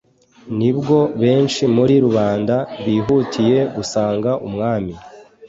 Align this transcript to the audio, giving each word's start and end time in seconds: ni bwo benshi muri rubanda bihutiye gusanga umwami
ni 0.57 0.69
bwo 0.77 0.97
benshi 1.21 1.63
muri 1.75 1.95
rubanda 2.05 2.55
bihutiye 2.85 3.59
gusanga 3.75 4.31
umwami 4.47 4.93